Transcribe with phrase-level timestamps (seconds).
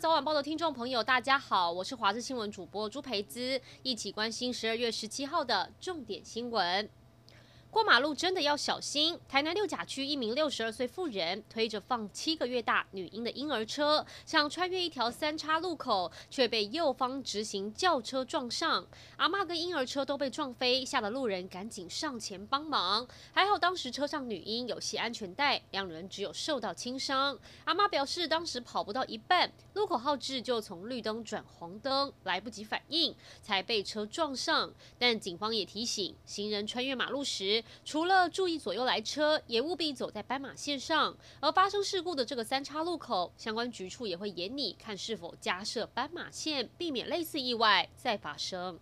[0.00, 6.88] 早晚报的听众朋友，大家好，我是华视新闻主播朱培姿，一起关心十二月十七号的重点新闻。
[7.70, 9.16] 过马路真的要小心！
[9.28, 18.84] 台南六甲区一名六十二岁妇人推着放七个月大女婴的婴儿车，想穿越一条三叉路口，却被右方直行轿车撞上。
[19.16, 23.06] 阿妈跟婴儿车都被撞飞，吓得路人赶紧上前帮忙。
[23.32, 27.38] 还好当时车上女婴有系安全带，两人只有受到轻伤。
[27.66, 34.72] 阿妈表示，当时跑不到一半，路口号志就从绿灯转黄灯，来不及反应，才被车撞上。
[34.98, 41.16] 但警方也提醒行人穿越马路时，除了注意左右来车，也务必走在斑马线上。
[41.40, 48.78] 而发生事故的这个三岔路口，相关局处也会严拟看是否加设斑马线，避免类似意外再发生。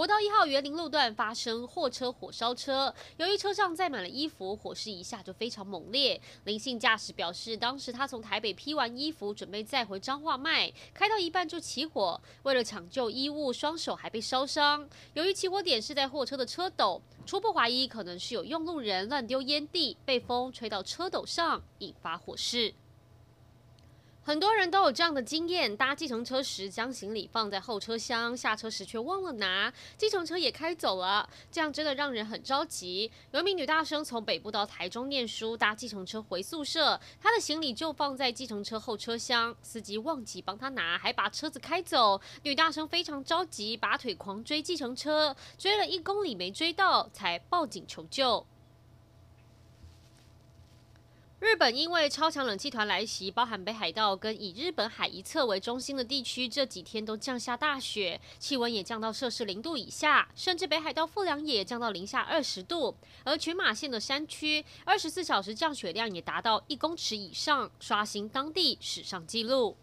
[0.00, 6.18] 国道一号园林路段发生货车火烧车，由于车上载满了衣服，火势一下就非常猛烈。
[6.44, 14.88] 林姓驾驶表示，当时他从台北批完衣服，准备再回彰化卖，开到一半就起火，为了抢救衣物，双手还被烧伤。
[15.12, 22.72] 由于起火点是在货车的车斗，初步怀疑可能是有用路人乱丢烟蒂，被风吹到车斗上，引发火势。
[24.22, 33.10] 很多人都有这样的经验：搭计程车时将行李放在后车厢，下车时却忘了拿，计程车也开走了，这样真的让人很着急。
[33.32, 42.20] 有一名女大生从北部到台中念书，搭计程车回宿舍，她的行李就放在计程车后车厢，司机忘记帮她拿，还把车子开走。
[42.42, 48.46] 女大生非常着急，拔腿狂追计程车，追了一公里没追到，才报警求救。
[51.40, 62.94] 日本因为超强冷气团来袭，包含北海道跟以日本海一侧为中心的地区，这几天都降下大雪，气温也降到摄氏零度以下，甚至北海道富良野降到零下二十度。
[63.24, 69.74] 而群马县的山区，二十四小时降雪量也达到一公尺以上，刷新当地史上纪录。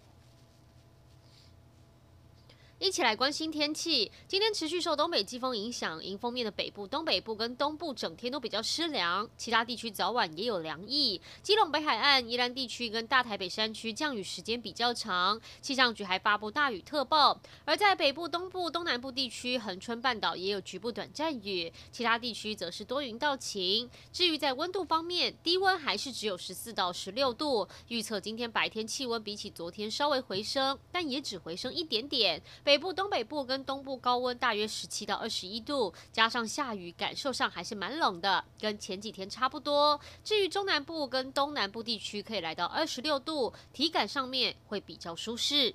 [2.79, 4.11] 一起来关心天气。
[4.27, 11.19] 今天持续受东北季风影响，迎风面的北部、东北部跟东部整天都比较湿凉，其他地区早晚也有凉意。
[11.41, 17.41] 基隆北海岸、宜兰地区跟大台北山区降雨时间比较长，气象局还发布大雨特报。
[17.65, 23.89] 而在北部、东部、东南部地区，恒春半岛也有局部短暂雨，其他地区则是多云到晴。
[24.13, 27.67] 至于在温度方面，低温还是只有十四到十六度。
[27.87, 32.39] 预测今天白天气温比起昨天稍微回升，但也只回升一点点。
[32.67, 39.97] 北部、东北部跟东部高温大约十七到二十一度，加上下雨，感受上还是蛮冷的，跟前几天差不多。
[40.21, 45.73] 至于中南部跟东南部地区，可以来到二十六度，体感上面会比较舒适。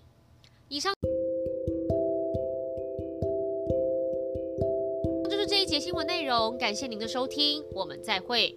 [0.68, 0.92] 以上
[5.30, 8.54] 就是这一节新闻内容，感谢您的收听，我们再会。